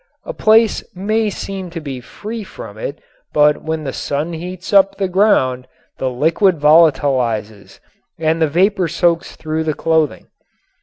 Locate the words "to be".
1.69-2.01